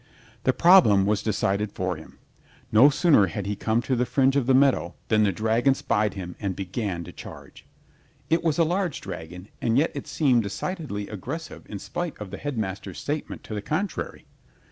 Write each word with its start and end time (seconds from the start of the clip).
The 0.45 0.51
problem 0.51 1.05
was 1.05 1.21
decided 1.21 1.71
for 1.73 1.95
him. 1.95 2.17
No 2.71 2.89
sooner 2.89 3.27
had 3.27 3.45
he 3.45 3.55
come 3.55 3.83
to 3.83 3.95
the 3.95 4.03
fringe 4.07 4.35
of 4.35 4.47
the 4.47 4.55
meadow 4.55 4.95
than 5.09 5.21
the 5.21 5.31
dragon 5.31 5.75
spied 5.75 6.15
him 6.15 6.35
and 6.39 6.55
began 6.55 7.03
to 7.03 7.11
charge. 7.11 7.67
It 8.27 8.43
was 8.43 8.57
a 8.57 8.63
large 8.63 8.99
dragon 8.99 9.49
and 9.61 9.77
yet 9.77 9.91
it 9.93 10.07
seemed 10.07 10.41
decidedly 10.41 11.07
aggressive 11.07 11.69
in 11.69 11.77
spite 11.77 12.17
of 12.17 12.31
the 12.31 12.37
Headmaster's 12.37 12.97
statement 12.97 13.43
to 13.43 13.53
the 13.53 13.61
contrary. 13.61 14.25